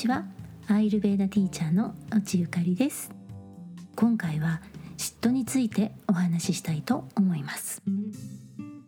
[0.00, 0.24] ちは。
[0.66, 3.10] アイルベーダティーチャーの内ゆかりです。
[3.96, 4.62] 今回は
[4.96, 7.82] 嫉妬についてお話ししたいと思います。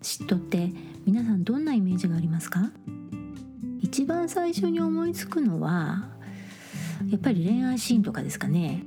[0.00, 0.70] 嫉妬って
[1.04, 2.70] 皆さんどんなイメージがありますか？
[3.82, 6.08] 一番最初に思いつくのは
[7.10, 8.82] やっぱり恋愛シーンとかですかね。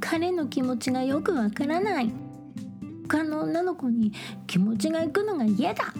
[0.00, 2.12] 彼の気持ちがよくわからない。
[3.08, 4.12] 他の女の子に
[4.48, 5.94] 気持ちがいくのが嫌だ。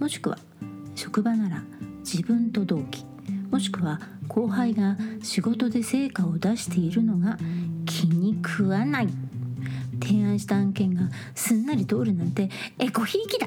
[0.00, 0.38] もしくは
[0.96, 1.62] 職場なら
[2.00, 3.04] 自分と同期。
[3.54, 7.38] もしくは後輩が仕事で成果を出しているのが
[7.86, 9.08] 気に食わない。
[10.02, 11.02] 提案した案件が
[11.36, 12.50] すんなり通るなんて
[12.80, 13.46] エコひいきだ！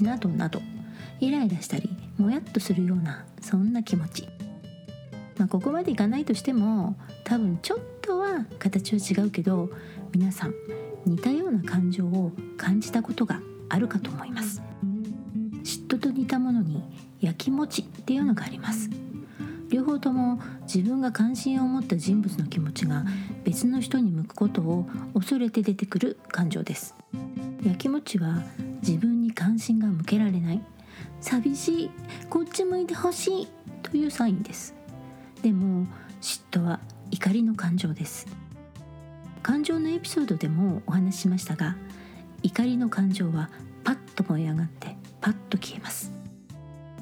[0.00, 0.62] などなど。
[1.18, 4.28] イライラしたりもやっとするようなそんな気持ち、
[5.36, 9.68] まあ、ここまでいかないとしても多分ちょっとは形は違うけど
[10.14, 10.54] 皆さん
[11.04, 14.62] 似たような感情を感じたことがあるかと思います。
[15.64, 16.84] 嫉妬と似たものに
[17.20, 18.88] やきもちっていうのがあります。
[19.70, 23.04] 両方とも自分が関心を持った人物の気持ちが
[23.44, 26.94] 別の人に向くことを恐れて出てくる感情です。
[27.64, 28.42] やきもちは
[28.80, 30.62] 自分に関心が向けられない。
[31.20, 31.90] 寂しい。
[32.30, 33.48] こっち向いてほしい
[33.82, 34.74] というサインです。
[35.42, 35.86] でも
[36.20, 36.80] 嫉妬は
[37.10, 38.26] 怒りの感情です。
[39.42, 41.76] 感情のエピソードでもお話ししましたが
[42.42, 43.50] 怒りの感情は
[43.84, 46.17] パッと燃え上がってパッと消えます。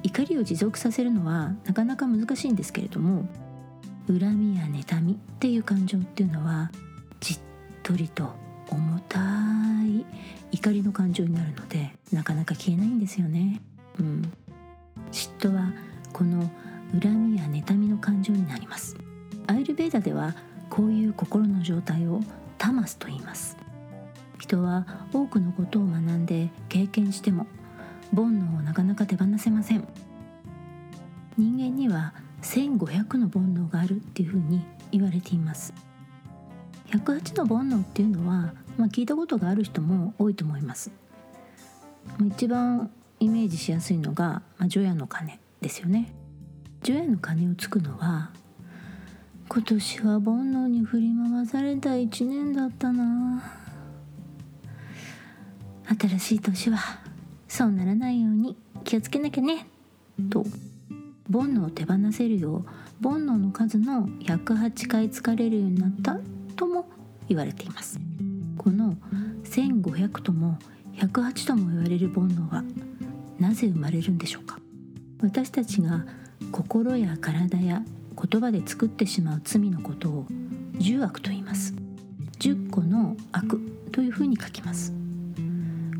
[0.07, 3.29] 怒りを持続させるのはなかなか難しいんですけれども
[4.07, 6.71] 恨みや妬みっていう感情っていうのは
[7.19, 7.39] じっ
[7.83, 8.31] とりと
[8.71, 9.19] 重た
[9.84, 10.07] い
[10.53, 13.61] 怒りの感情になるのでなかなか消えないんですよね。
[13.99, 14.31] うん、
[15.11, 15.73] 嫉妬は
[16.12, 16.49] この
[17.03, 18.97] 恨みや妬みの感情になります。
[19.49, 20.37] アイルベーダでは
[20.71, 22.21] こういう心の状態を
[22.59, 23.57] タマスと言います。
[24.39, 27.49] 人は多くのことを学んで経験しても
[28.15, 29.87] 煩悩をなかなか手放せません。
[31.37, 35.75] 人間には1500の煩悩があるっていうふうに言われています。
[36.91, 40.91] 108の煩悩っていうのは、まあ、聞いたことがある人も多いと思います。
[42.27, 46.12] 一番イメージしやすいのが、まあ、除夜の鐘ですよね。
[46.83, 48.31] 除夜の鐘をつくのは
[49.49, 53.43] 今年は煩悩に振り回された一年だったな。
[55.99, 56.78] 新しい年は
[57.49, 59.67] そうならないように気をつけなきゃね。
[60.31, 60.45] と
[61.33, 62.65] 煩悩を手放せるよう
[63.03, 66.19] 煩悩の数の108回疲れるようになった
[66.55, 66.89] とも
[67.29, 67.99] 言われています。
[68.56, 68.97] この
[69.45, 70.59] 1500とも
[70.97, 72.65] 108とも言われる煩悩は
[73.39, 74.59] なぜ生まれるんでしょうか。
[75.21, 76.05] 私たちが
[76.53, 77.83] 心や体や
[78.31, 80.27] 言葉で作ってしまう罪のことを
[80.79, 81.75] 10悪と言います。
[82.39, 83.61] 10個の悪
[83.93, 84.93] というふうに書きます。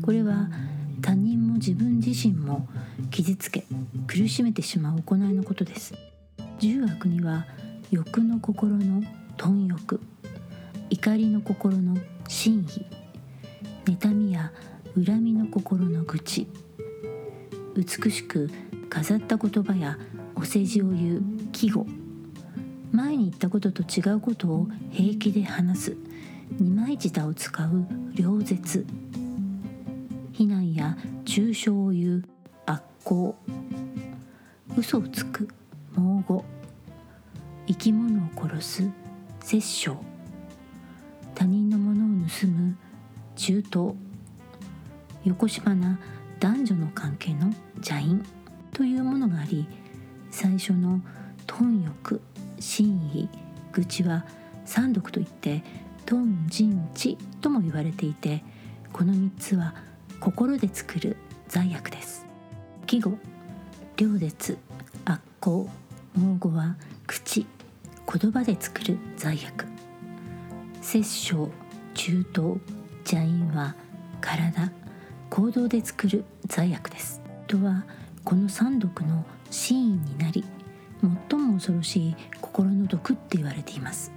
[0.01, 0.49] これは
[1.01, 2.67] 他人も自分自身も
[3.11, 3.65] 傷つけ
[4.07, 5.93] 苦しめてしまう行いのことです。
[6.59, 7.45] 十悪には
[7.91, 9.03] 欲の心の
[9.37, 10.01] 貪欲
[10.89, 11.97] 怒りの心の
[12.27, 12.65] 真意
[13.85, 14.51] 妬みや
[14.95, 16.47] 恨みの心の愚痴
[17.75, 18.49] 美しく
[18.89, 19.97] 飾った言葉や
[20.35, 21.21] お世辞を言う
[21.51, 21.85] 季語。
[22.91, 25.97] 前に言ったことと違うことを平気で話す。
[26.59, 28.85] 二枚舌を使う両舌。
[30.77, 32.23] や中傷を言う
[32.65, 33.35] 悪行。
[34.77, 35.47] 嘘をつく
[35.95, 36.45] 猛語
[37.67, 38.89] 生き物を殺す
[39.41, 39.97] 殺生。
[41.35, 42.77] 他人のものを盗む
[43.35, 43.93] 中東。
[45.25, 45.99] 横島な
[46.39, 48.23] 男女の関係の邪因。
[48.77, 49.67] というものがあり
[50.29, 51.01] 最初の
[51.47, 52.21] 貪欲
[52.59, 53.27] 真意
[53.71, 54.23] 愚痴は
[54.65, 55.63] 三毒といって
[56.05, 58.43] 貪人知とも言われていて
[58.93, 59.73] この3つは
[60.19, 61.15] 心で作る
[61.47, 62.25] 罪悪です。
[62.85, 63.17] 季語
[63.95, 64.57] 両舌
[65.05, 65.69] 悪行
[66.15, 67.45] 猛語は口
[68.11, 69.65] 言葉で作る罪悪。
[70.81, 71.49] 殺生
[71.93, 72.59] 中東
[72.99, 73.75] 邪因は
[74.21, 74.71] 体
[75.29, 77.21] 行動で作る罪悪です。
[77.45, 77.85] とは
[78.23, 80.43] この三毒の真意になり
[81.29, 84.11] 最も恐ろしい心の毒って言われています。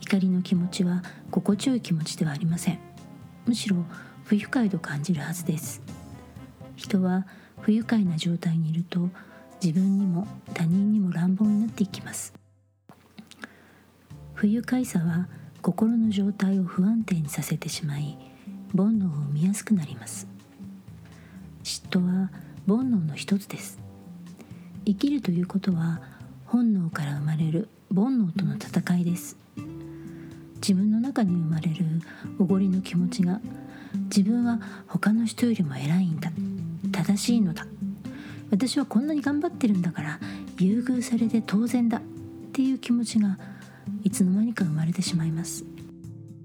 [0.00, 2.78] 怒りの気持ちは心地よい気持ちではありません。
[3.46, 3.76] むしろ
[4.28, 5.80] 不愉快と感じるはずです。
[6.76, 7.26] 人は
[7.62, 9.08] 不愉快な状態にいると
[9.62, 12.34] 自分にも他人にも乱暴になっていきます。
[14.34, 15.28] 不愉快さは
[15.62, 18.18] 心の状態を不安定にさせてしまい
[18.76, 20.26] 煩悩を生みやすくなります。
[21.64, 22.30] 嫉妬は
[22.66, 23.78] 煩悩の一つです。
[24.84, 26.02] 生きるということは
[26.44, 29.38] 本能から生まれる煩悩との戦いです。
[30.56, 32.02] 自分の中に生まれる
[32.38, 33.40] おごりの気持ちが
[33.94, 36.30] 自分は他の人よりも偉いんだ。
[36.92, 37.66] 正しいのだ。
[38.50, 40.20] 私はこんなに頑張ってるんだから
[40.58, 41.98] 優遇されて当然だ。
[41.98, 42.00] っ
[42.52, 43.38] ていう気持ちが
[44.02, 45.64] いつの間にか生まれてしまいます。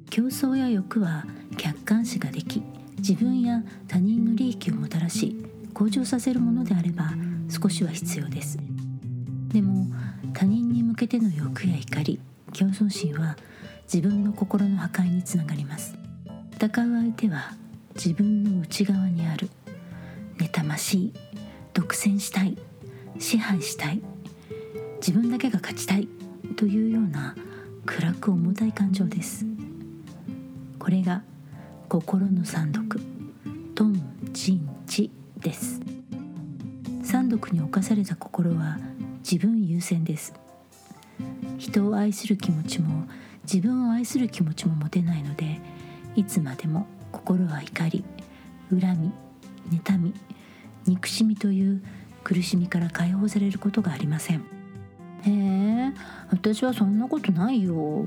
[0.09, 1.25] 競争や欲は
[1.57, 2.61] 客観視ができ
[2.99, 5.35] 自分や他人の利益をもたらし
[5.73, 7.13] 向上させるものであれば
[7.49, 8.59] 少しは必要です。
[9.47, 9.87] でも
[10.33, 12.19] 他人に向けての欲や怒り
[12.51, 13.35] 競争心は
[13.91, 16.02] 自分の心の破壊につながります。
[16.55, 16.71] 戦う
[17.01, 17.53] 相手は
[17.95, 19.49] 自分の内側にある
[20.37, 21.13] 妬ましい。
[21.73, 22.55] 独占したい
[23.17, 23.99] 支配したい
[24.97, 26.07] 自分だけが勝ちたい。
[26.55, 27.35] というような
[27.85, 29.45] 暗く重たい感情です。
[30.77, 31.23] これが
[31.89, 33.01] 心の三毒。
[33.75, 33.99] トン
[34.31, 35.09] ジンチ
[35.39, 35.81] です。
[37.03, 38.77] 三毒に侵された心は
[39.29, 40.33] 自分優先です。
[41.57, 43.07] 人を愛する気持ちも
[43.43, 45.59] 自分を愛する気持ちも持てないので
[46.15, 48.03] いつまでも心は怒り
[48.69, 49.11] 恨
[49.69, 50.13] み妬み
[50.85, 51.81] 憎しみという
[52.23, 54.45] 苦しみから解放されることがありません。
[55.25, 55.93] へえ
[56.29, 58.05] 私はそんなことないよ。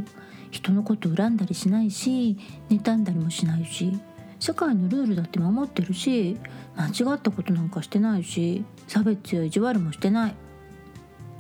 [0.51, 2.37] 人のこと恨んだりしないし
[2.71, 3.99] 妬んだりもしないし
[4.39, 6.37] 社会のルールだって守ってるし
[6.77, 10.35] 間違ったことなんかしてないし差別や意地悪もしてない。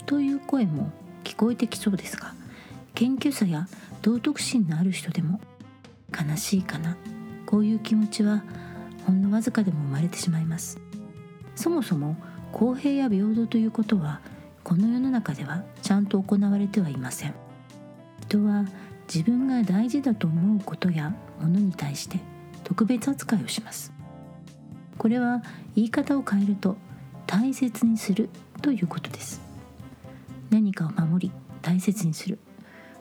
[0.07, 0.91] という声も
[1.25, 2.35] 聞こえてきそうですが
[2.95, 3.69] 謙虚さや
[4.03, 5.41] 道徳心のある人でも
[6.17, 6.97] 悲しいかな。
[7.45, 8.43] こういう気持ちは
[9.07, 10.81] ほんのわずかでも生まれてしまいます。
[11.55, 12.17] そもそも
[12.53, 14.21] 公平や平等ということは
[14.65, 17.35] この世の中ではちゃんと行われてはいません。
[18.23, 18.65] 人は
[19.13, 22.19] 自分が大事だと思うことやものに対して
[22.65, 23.93] 特別扱いをします。
[24.99, 25.43] これは
[25.77, 26.77] 言い方を変えると
[27.27, 28.29] 大切にする
[28.63, 29.41] ということです。
[30.51, 32.39] 何かを守り大切にする。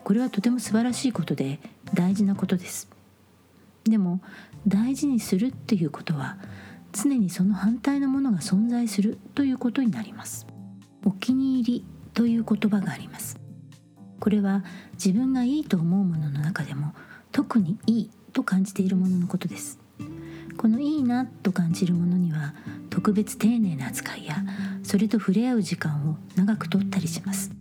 [0.04, 1.60] これはとても素晴らしいことで
[1.94, 2.95] 大事なことです。
[3.86, 4.22] でも
[4.68, 6.38] 大事にするっていうことは
[6.92, 10.48] 常にその反対のものが存在するということになります。
[11.04, 13.40] お気に入りという言葉があります。
[14.20, 16.94] これは自分がいいと思うものの中でも
[17.32, 19.80] 特にいいと感じているもののことです。
[20.58, 22.54] このいいなと感じるものには
[22.90, 24.38] 特別丁寧な扱いや
[24.84, 27.52] それと触れ合う時間を長くとったりします。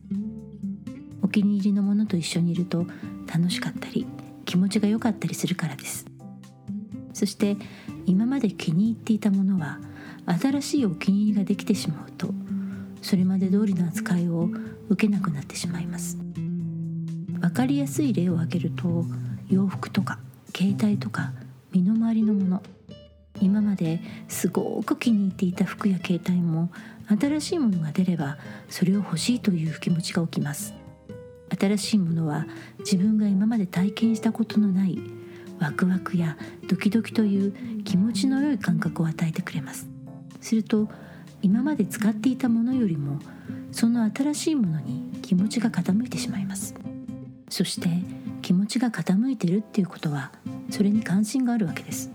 [1.22, 2.86] お気に入りのものと一緒にいると
[3.26, 4.06] 楽しかったり
[4.44, 6.13] 気持ちが良かったりするからです。
[7.24, 7.56] そして
[8.04, 9.78] 今まで気に入っていたものは
[10.26, 12.28] 新しいお気に入りができてしまうと
[13.00, 14.50] それまで通りの扱いを
[14.90, 16.18] 受けなくなってしまいます。
[17.40, 19.06] 分かりやすい例を挙げると
[19.48, 20.18] 洋服とか
[20.54, 21.32] 携帯とか
[21.72, 22.62] 身の回りのもの。
[23.40, 26.70] 今まですごく気に入っていた服や携帯も
[27.08, 28.36] 新しいものが出れば
[28.68, 30.74] それを欲しいという気持ちが起きます。
[31.58, 32.46] 新しいものは
[32.80, 34.98] 自分が今まで体験したことのない
[35.60, 36.36] ワクワクや
[36.68, 39.88] ドキドキという気持ちの良い感覚を与えてくれます。
[40.40, 40.88] すると
[41.42, 43.18] 今まで使っていたものよりも
[43.72, 46.74] その新しいものに気持ちが傾いてしまいます。
[47.48, 47.88] そして
[48.42, 50.32] 気持ちが傾いてるっていうことは
[50.70, 52.10] それに関心があるわけです。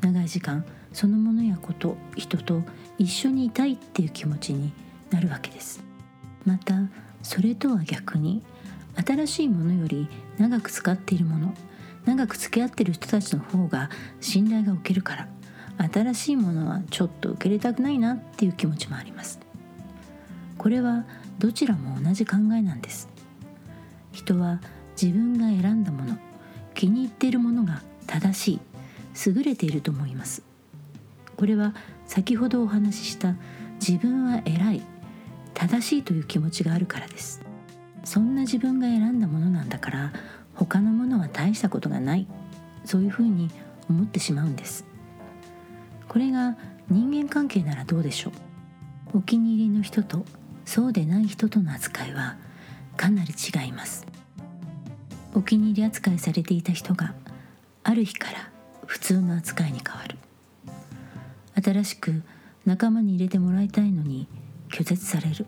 [0.00, 2.62] 長い時間そのものやこと人と
[2.98, 4.72] 一緒にいたいっていう気持ちに
[5.10, 5.82] なるわけです。
[6.44, 6.74] また
[7.22, 8.42] それとは逆に
[9.06, 10.08] 新しいものより
[10.38, 11.54] 長く使っているもの
[12.04, 15.28] 長く付き合ってる人たちの方が信頼が受けるから
[15.92, 19.40] 新しいものはちょっと受け入れたくないなっていう気持ちもあります。
[20.58, 21.06] これは
[21.38, 23.08] どちらも同じ考えなんです。
[24.12, 24.60] 人は
[25.00, 26.18] 自分が選んだもの
[26.74, 28.60] 気に入っているものが正しい
[29.26, 30.42] 優れていると思います。
[31.36, 31.74] これは
[32.06, 33.34] 先ほどお話しした
[33.80, 34.82] 自分は偉い
[35.54, 37.40] 正しいという気持ちがあるからです。
[38.04, 40.12] そんな自分が選んだものなんだから
[40.60, 42.26] 他のものは大したことがない。
[42.84, 43.50] そういうふうに
[43.88, 44.84] 思ってしまうんです。
[46.06, 46.56] これが
[46.90, 48.30] 人間関係ならどうでしょ
[49.14, 49.18] う。
[49.18, 50.24] お気に入りの人と
[50.66, 52.36] そうでない人との扱いは
[52.96, 54.06] かなり違います。
[55.34, 57.14] お気に入り扱いされていた人が
[57.82, 58.50] ある日から
[58.86, 60.18] 普通の扱いに変わる。
[61.62, 62.22] 新しく
[62.66, 64.28] 仲間に入れてもらいたいのに
[64.70, 65.46] 拒絶される。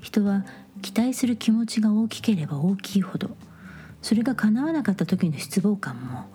[0.00, 0.44] 人は
[0.82, 3.36] 期待する気持ちが大きければ大きいほど
[4.06, 6.26] それが叶わなかった時の失望感も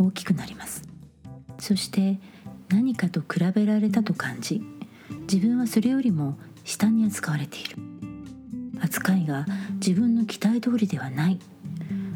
[0.00, 0.82] 大きくなります。
[1.60, 2.18] そして
[2.70, 4.60] 何かと比べられたと感じ
[5.32, 7.76] 自分はそれよりも下に扱われている。
[8.80, 11.38] 扱いが自分の期待通りではない。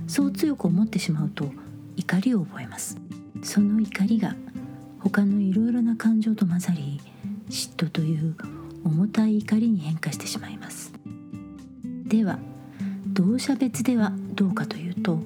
[0.09, 1.49] そう強く思ってしまうと
[1.95, 2.99] 怒りを覚えます。
[3.45, 4.35] その怒りが
[4.99, 7.01] 他のいろいろな感情と混ざり
[7.49, 8.35] 嫉妬という
[8.83, 10.93] 重たい怒りに変化してしまいます。
[12.05, 12.41] では
[13.07, 15.19] 同社別ではどうかというと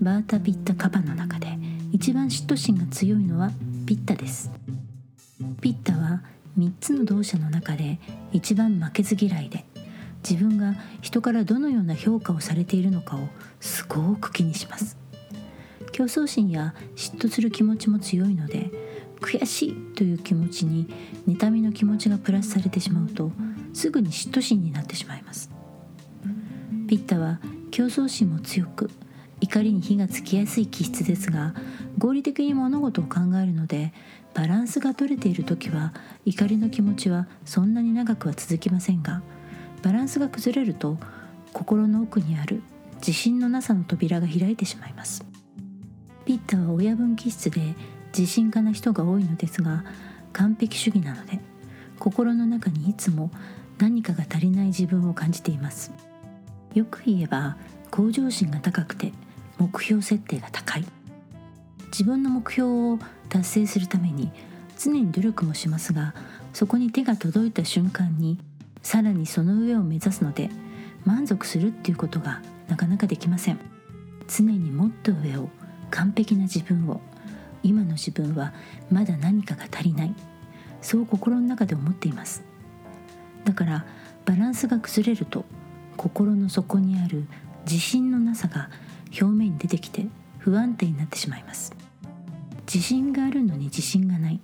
[0.00, 1.58] バータピッタカバの中で
[1.92, 3.50] 一番嫉妬心が強いのは
[3.86, 4.50] ピッタです。
[5.60, 6.22] ピッタは
[6.58, 8.00] 3つの動作の中で
[8.32, 9.64] 一番負けず嫌いで
[10.28, 13.28] 自分が人からどのような評価をされているのかを
[13.60, 14.96] すごく気にします。
[15.92, 18.70] 競争心や嫉妬する気持ちも強いので
[19.20, 20.86] 悔しいという気持ちに
[21.28, 23.32] 妬みの気持ちがプラスされてしまうと
[23.74, 25.50] すぐに嫉妬心になってしまいます。
[26.88, 27.38] ピッタは
[27.70, 28.90] 競争心も強く
[29.40, 31.54] 怒りに火がつきやすい気質ですが
[31.98, 33.92] 合理的に物事を考えるので
[34.34, 35.92] バランスが取れている時は
[36.24, 39.22] 怒りの気持ちはそんなに長くは続きませんが
[39.82, 40.98] バランスが崩れると
[41.52, 42.62] 心の奥にある
[42.98, 45.24] 自信のなさの扉が開いてしまいます。
[46.26, 47.74] ピッタは親分気質で
[48.16, 49.84] 自信家な人が多いのですが
[50.32, 51.40] 完璧主義なので
[51.98, 53.30] 心の中にいつも
[53.78, 55.92] 何かが足りない自分を感じています。
[56.74, 57.56] よく言えば
[57.90, 59.12] 向上心が高くて
[59.60, 60.84] 目標設定が高い。
[61.92, 62.98] 自分の目標を
[63.28, 64.32] 達成するために
[64.78, 66.14] 常に努力もしますが
[66.54, 68.38] そこに手が届いた瞬間に
[68.82, 70.50] さらにその上を目指すので
[71.04, 73.58] 満足するっていうことがなかなかできません。
[74.28, 75.50] 常にもっと上を
[75.90, 77.00] 完璧な自分を
[77.62, 78.54] 今の自分は
[78.90, 80.14] まだ何かが足りない。
[80.80, 82.42] そう心の中で思っています。
[83.44, 83.84] だから
[84.24, 85.44] バランスが崩れると
[85.96, 87.26] 心の底にある
[87.64, 88.70] 自信のなさが
[89.10, 90.06] 表面に出てきて
[90.38, 91.74] 不安定になってしまいます。
[92.72, 94.40] 自信があるのに自信がない。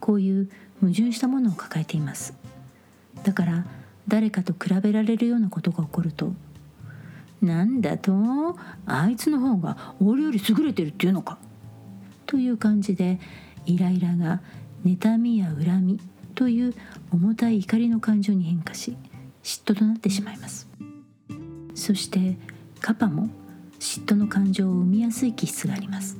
[0.00, 2.34] こういう矛盾したものを抱えています。
[3.22, 3.64] だから
[4.06, 6.34] 誰かと比べられるようなことが起こると
[7.40, 11.38] 「なんだとあいつの方が俺より優れてるっていうのか」
[12.26, 13.18] という感じで
[13.64, 14.42] イライラが
[14.84, 16.00] 妬みや恨み
[16.34, 16.74] という
[17.10, 18.96] 重たい怒りの感情に変化し
[19.42, 20.68] 嫉妬となってしまいます。
[21.74, 22.36] そして
[22.80, 23.28] カパも
[23.84, 26.16] 嫉妬の感情を生みやすい気質があります。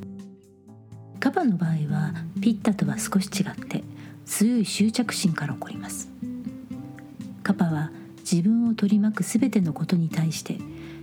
[1.18, 3.82] カパの場合はピッタとは少し違って
[4.26, 6.10] 強い執着心から起こります。
[7.42, 10.58] カパは自分を取り巻く全てのことに対して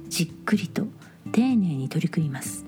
[0.08, 0.86] じっくりと
[1.32, 2.64] 丁寧に取り組みます。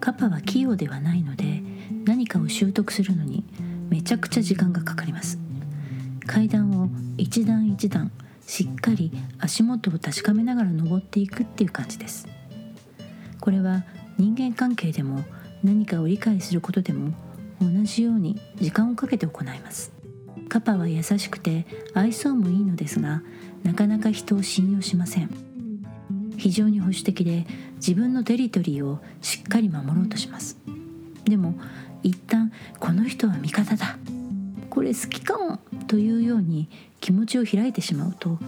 [0.00, 1.62] カパは器用ではないので
[2.06, 3.44] 何かを習得するのに
[3.90, 5.38] めちゃくちゃ時間がかかります。
[6.26, 8.10] 階段を一段一段
[8.46, 12.37] しっかり足元を確かめながら登っていくっていう感じです。
[13.40, 13.84] これは
[14.16, 15.24] 人間関係でも
[15.62, 17.12] 何かを理解することでも
[17.60, 19.92] 同じように時間をかけて行います。
[20.48, 23.22] カパは優しくて愛想もいいのですが
[23.64, 25.30] なかなか人を信用しません。
[26.36, 30.58] 非常に保守的で自分のテリトリーをしっかり守ろうとします。
[31.24, 31.54] でも
[32.02, 33.98] 一旦この人は味方だ。
[34.70, 36.68] これ好きかもというように
[37.00, 38.38] 気持ちを開いてしまうと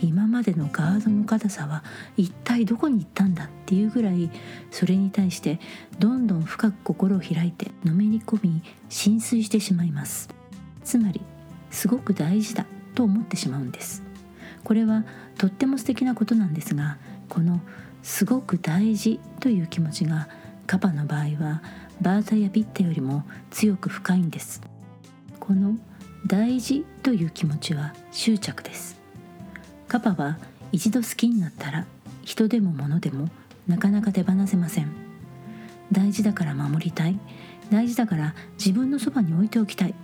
[0.00, 1.84] 今までのガードの硬さは
[2.16, 4.30] 一体どこに行ったんだっていうぐらい
[4.70, 5.60] それに対して
[5.98, 10.28] どんどん深く心を開いてのめり込み浸水してしまいます。
[10.84, 11.20] つまり
[11.70, 14.02] すごく大事だと思ってしまうんです。
[14.64, 15.04] これは
[15.38, 16.98] とっても素敵なことなんですが
[17.28, 17.60] この
[18.02, 20.28] すごく大事という気持ちが
[20.66, 21.62] カパの場合は
[22.00, 24.60] バータやピッタよりも強く深いんです。
[25.40, 25.76] この
[26.26, 28.95] 大事という気持ちは執着です。
[29.88, 30.38] カパは
[30.72, 31.86] 一度好きになったら
[32.22, 33.28] 人でも物でも
[33.66, 34.90] なかなか手放せません。
[35.92, 37.18] 大事だから守りたい。
[37.70, 39.94] 大事だから自分のそばに置いておきたい。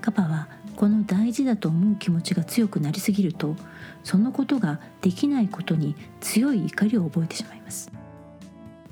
[0.00, 3.56] カパはこの大事だと思う気持ちが強くなりすぎると
[4.02, 7.90] そのことができないことに強い怒りを覚えてしまいます。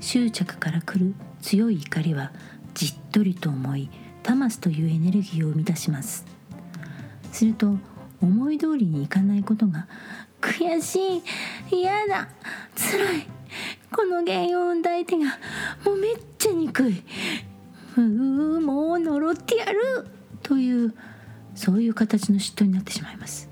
[0.01, 2.33] 執着から来る強い怒りは
[2.75, 3.89] じっとりと思い
[4.23, 6.25] タマスというエネルギーを生み出します。
[7.33, 7.77] すると
[8.23, 9.87] 思い通りにいかないことが
[10.41, 11.23] 悔し
[11.71, 12.29] い嫌だ
[12.77, 13.27] 辛い。
[13.91, 15.27] この原因を生んだ相手が
[15.85, 17.03] もうめっちゃ憎い。
[17.97, 20.07] うーもう呪ってやる。
[20.43, 20.95] という
[21.55, 23.49] そういう形の嫉妬になってしまいます。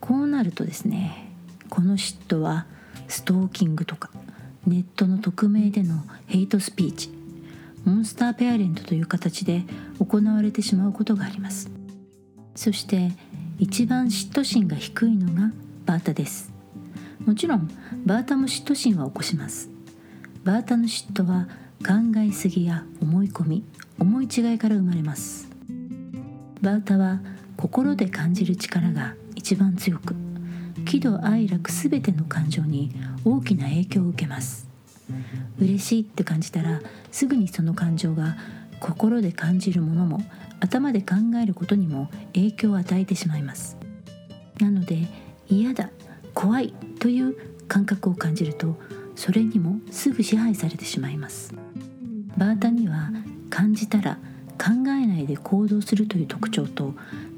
[0.00, 1.32] こうなるとですね
[1.68, 2.66] この嫉妬は
[3.08, 4.10] ストーキングとか
[4.66, 7.10] ネットの匿名でのヘイトスピーチ
[7.84, 9.64] モンスターペアレントという形で
[9.98, 11.70] 行われてしまうことがあります。
[12.54, 13.12] そして
[13.58, 15.50] 一番嫉妬心が低いのが
[15.84, 16.52] バータです。
[17.26, 17.68] もちろん
[18.06, 19.68] バータも嫉妬心は起こします。
[20.44, 21.48] バータの嫉妬は
[21.80, 23.64] 考えすぎや思い込み
[23.98, 25.48] 思い違いから生まれます。
[26.62, 27.20] バータは
[27.56, 30.14] 心で感じる力が一番強く
[30.84, 32.92] 喜怒哀楽全ての感情に
[33.24, 34.68] 大きな影響を受けます。
[35.58, 38.36] 嬉しいって感じたらすぐにその感情が
[38.78, 40.22] 心で感じるものも
[40.60, 43.76] 頭で考えることにも影響を与えてしまいます。
[44.60, 45.06] なので
[45.48, 45.90] 嫌だ
[46.34, 47.36] 怖いという
[47.68, 48.76] 感覚を感じると
[49.14, 51.54] それにもすぐ支配されてしまいます。
[52.36, 53.10] バータには
[53.50, 54.18] 感じたら
[54.58, 56.94] 考えないで行動するという特徴と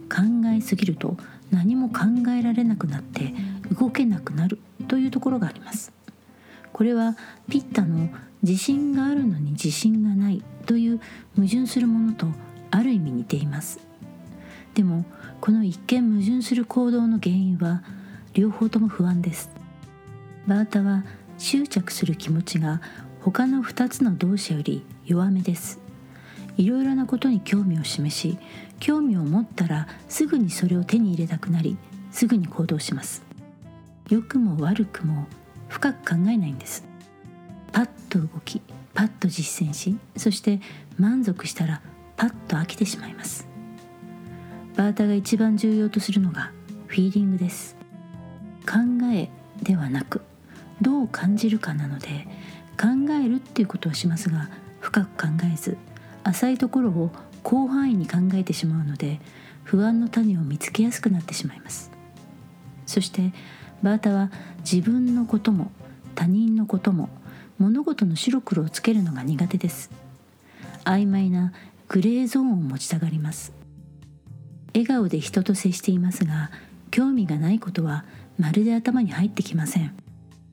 [0.08, 1.16] 考えすぎると
[1.50, 3.32] 何も考えられなくなって
[3.78, 4.58] 動けなくなる
[4.88, 5.92] というところがあります。
[6.72, 7.16] これは
[7.48, 8.08] ピッタの
[8.42, 11.00] 自信があるのに自信がないという
[11.36, 12.26] 矛盾するものと
[12.70, 13.80] ある意味似ています。
[14.74, 15.04] でも
[15.40, 17.82] この一見矛盾する行動の原因は
[18.34, 19.50] 両方とも不安です。
[20.46, 21.04] バータは
[21.38, 22.80] 執着する気持ちが
[23.20, 25.80] 他の2つの動詞より弱めです。
[26.56, 28.36] いろいろなことに興味を示し
[28.80, 31.76] 興味を持ったらすぐにそれを手に入れたくなり
[32.10, 33.22] すぐに行動します。
[34.08, 35.26] 良くも悪くも
[35.68, 36.84] 深く考えないんです。
[37.72, 38.60] パッと動き
[38.94, 40.60] パッと実践しそして
[40.98, 41.80] 満足したら
[42.20, 43.48] パッと飽きてしまいます。
[44.76, 46.52] バータが一番重要とするのが
[46.86, 47.76] フィーリングです。
[48.66, 48.76] 考
[49.10, 49.30] え
[49.62, 50.20] ではなく
[50.82, 52.28] どう感じるかなので
[52.78, 54.50] 考えるっていうことはしますが
[54.80, 55.78] 深く考えず
[56.22, 57.10] 浅いところを
[57.42, 59.18] 広範囲に考えてしまうので
[59.64, 61.90] 不安の種を見つけやすくなってしまいます。
[62.84, 63.32] そして
[63.82, 65.72] バータは自分のことも
[66.14, 67.08] 他人のことも
[67.58, 69.90] 物事の白黒をつけるのが苦手です。
[70.84, 71.54] 曖昧な
[71.92, 73.52] グレーゾーンを持ちたがります。
[74.72, 76.52] 笑顔で人と接していますが
[76.92, 78.04] 興味がないことは
[78.38, 79.92] まるで頭に入ってきません。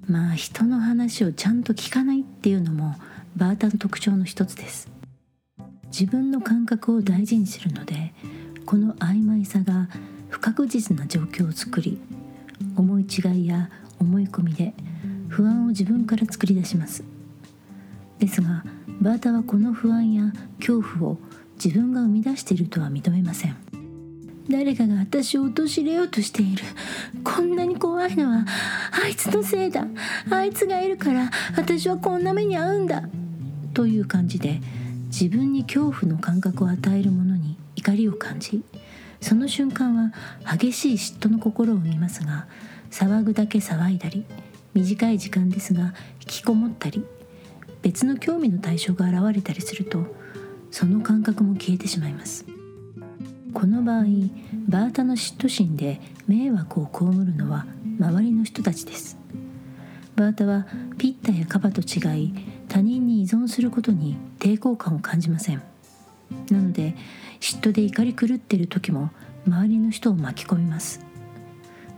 [0.07, 2.95] まあ人の話をちゃんと聞かないっていうのも
[3.35, 4.89] バータの特徴の一つです。
[5.91, 8.15] 自分の感覚を大事にするので
[8.65, 9.89] この曖昧さが
[10.29, 11.99] 不確実な状況を作り
[12.75, 14.73] 思い違いや思い込みで
[15.27, 17.03] 不安を自分から作り出します。
[18.17, 18.63] ですが
[18.99, 21.26] バータはこの不安や恐怖を
[21.63, 23.55] 自分が生み出しているとは認めません。
[24.49, 26.63] 誰かが私を陥れようとしている。
[27.23, 28.45] こんなに怖いのは
[29.03, 29.85] あいつのせいだ。
[30.29, 33.03] あいつがいるから私はこんな目に遭うんだ。
[33.73, 34.59] という感じで
[35.07, 38.63] 自分に恐怖の感覚を与えるものに怒りを感じ
[39.21, 40.11] その瞬間は
[40.57, 42.47] 激しい嫉妬の心を生みますが
[42.89, 44.25] 騒ぐだけ騒いだり
[44.73, 47.05] 短い時間ですが引きこもったり
[47.83, 50.05] 別の興味の対象が現れたりすると
[50.71, 52.45] その感覚も消えてしまいます。
[53.53, 54.03] この場合
[54.67, 57.65] バータの嫉妬心で迷惑を被るのは
[57.99, 59.17] 周りの人たちです。
[60.15, 62.33] バータはピッタやカバと違い
[62.67, 65.61] 他人に依存することに抵抗感を感じません。
[66.51, 66.95] なので
[67.39, 69.11] 嫉妬で怒り狂っている時も
[69.47, 71.05] 周りの人を巻き込みます。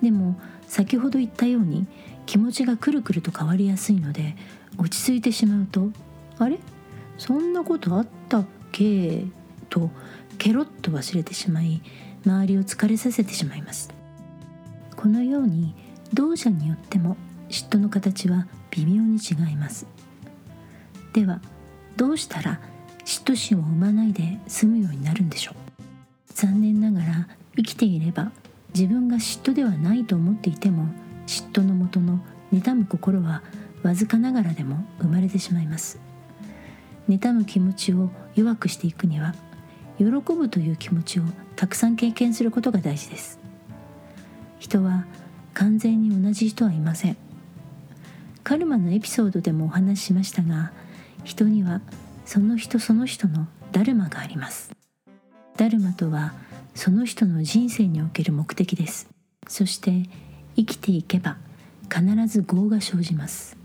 [0.01, 1.87] でも先ほど言ったように
[2.25, 4.35] 気持ちがくるくると変わりやすいので
[4.77, 5.89] 落ち着いてしまうと
[6.37, 6.59] 「あれ？
[7.17, 9.25] そんなことあったけ?」
[9.69, 9.91] と
[10.37, 11.81] ケロッと忘れてしまい
[12.25, 13.89] 周りを疲れさせてしまいます。
[14.95, 15.75] このように
[16.13, 17.17] 動作によっても
[17.49, 19.85] 嫉妬の形は微妙に違います。
[21.13, 21.41] では
[21.97, 22.59] どうしたら
[23.05, 25.55] 嫉妬心を生まないで済むようになるんでしょう？
[26.33, 28.31] 残念ながら生きていれば
[28.73, 30.85] 自分が嫉妬ではないと思っていても
[31.27, 32.19] 嫉妬のもとの
[32.53, 33.41] 妬む心は
[33.83, 35.99] わずかながらでも生まれてしまいます。
[37.09, 39.33] 妬む気持ちを弱くしていくには
[39.97, 41.23] 喜ぶという気持ちを
[41.55, 43.39] たくさん経験することが大事です。
[44.59, 45.05] 人は
[45.53, 47.17] 完全に同じ人はいません。
[48.43, 50.71] カルマのエピソードでもお話ししましたが
[51.23, 51.81] 人には
[52.25, 54.71] その人その人のダルマがあります。
[55.57, 56.33] ダルマとは
[56.75, 59.09] その人の人生における目的です。
[59.47, 60.03] そして
[60.55, 61.37] 生きていけば
[61.93, 63.57] 必ず業が生じます。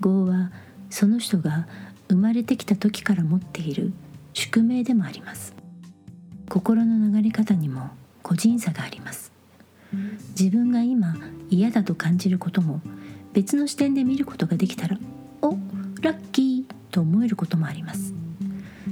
[0.00, 0.52] 業は
[0.88, 1.66] その人が
[2.08, 3.92] 生まれてきた時から持っている
[4.32, 5.54] 宿命でもあります。
[6.48, 7.90] 心の流れ方にも
[8.22, 9.32] 個人差があります。
[10.38, 11.16] 自分が今
[11.50, 12.80] 嫌だと感じることも
[13.32, 14.98] 別の視点で見ることができたら
[15.42, 15.56] お
[16.00, 18.14] ラッキーと思えることもあります。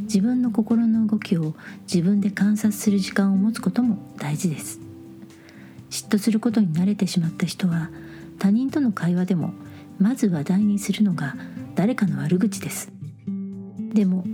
[0.03, 4.81] 自分の心の動きを自分で観察する時間を持つことも大事です。
[5.91, 7.91] 嫉妬することに慣れてしまった人は
[8.39, 9.53] 他人との会話でも
[9.99, 11.37] まず話題にするのが
[11.75, 13.00] 誰かの悪口です。
[13.95, 14.25] でも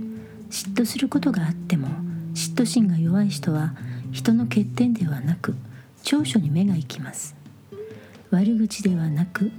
[0.49, 1.87] 嫉妬することがあっても
[2.33, 3.73] 嫉妬心が弱い人は
[4.11, 5.55] 人の欠点ではなく
[6.03, 7.35] 長所に目が行きます。
[8.29, 9.51] 悪口ではなく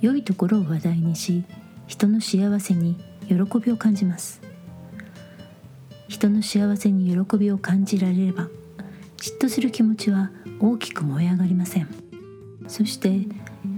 [0.00, 1.44] 良いところを話題にし
[1.86, 2.96] 人の幸せに
[3.28, 4.40] 喜びを感じます。
[6.08, 8.48] 人の幸せに喜びを感じられれば
[9.16, 11.88] 嫉妬する気持ちは大きく燃え上がりません。
[12.68, 13.26] そして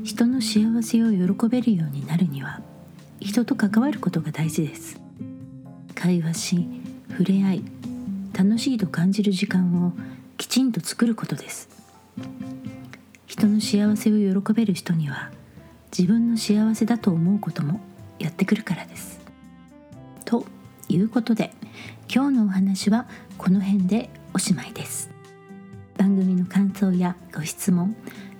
[0.04, 2.60] 人の幸せを喜べるようになるには
[3.20, 5.07] 人と関わることが大事です。
[5.98, 6.68] 会話し
[7.10, 7.64] 触れ合い
[8.32, 9.92] 楽しいと感じる時間を
[10.36, 11.68] きちんと作ることです。
[13.26, 15.32] 人の幸せを喜べる人には
[15.90, 17.80] 自分の幸せだと思うことも
[18.20, 19.20] やってくるからです。
[20.24, 20.46] と
[20.88, 21.52] いうことで
[22.14, 25.10] 今日のお話はこの辺でおしまいです。
[25.96, 27.96] 番組の感想やご質問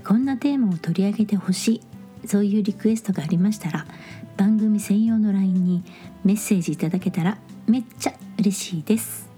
[0.06, 1.80] こんなテーマを取り上げてほしい
[2.26, 3.86] そういうリクエストがありましたら
[4.36, 5.82] 番組専用の LINE に
[6.24, 9.28] メッセージいただけたらめっちゃ嬉しいです。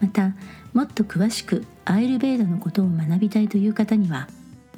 [0.00, 0.34] また
[0.72, 4.28] もっと詳しくアイルベーダのことを学びたいという方には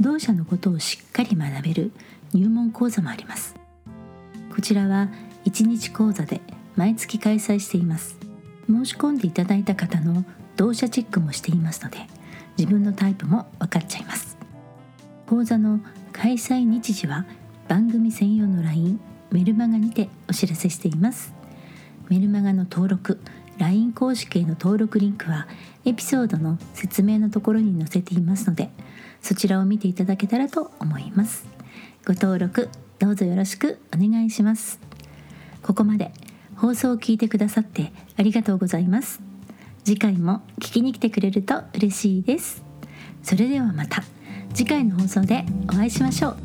[0.01, 1.93] 同社のことをしっかり学べる
[2.33, 3.55] 入門講座もあります。
[4.55, 5.09] こちらは
[5.45, 6.41] 1日講座で
[6.77, 8.17] 毎月開催しています。
[8.67, 10.25] 申し込んでいただいた方の
[10.57, 11.99] 同社チェックもしていますので
[12.59, 14.37] 自分のタイプも分かっちゃいます。
[15.27, 15.81] 講座の
[16.23, 17.27] 開催日時は
[17.67, 19.01] 番組専用の LINE
[19.33, 21.35] メルマガにてお知らせしています。
[22.09, 23.19] メルマガの登録
[23.59, 25.49] LINE 公式への登録リンクは
[25.85, 28.71] エピソードの説明のところに載せていますので
[29.21, 31.45] そちらを見ていただけたらと思います。
[32.07, 32.69] ご登録
[33.01, 34.79] どうぞよろしくお願いします。
[35.61, 36.13] ここまで
[36.55, 39.21] 放送を聞いてくださってありがとうございます。
[39.83, 42.63] 次回も聞きに来てくれると嬉しいです。
[43.25, 44.05] それではまた。
[44.55, 46.37] 次回の放送でお会いしましょう。